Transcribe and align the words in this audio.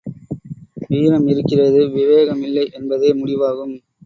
வீரம் 0.87 1.27
இருக்கிறது 1.27 1.81
விவேகம் 1.89 2.41
இல்லை, 2.41 2.65
என்பதே 2.73 3.11
முடிவாகும். 3.13 3.75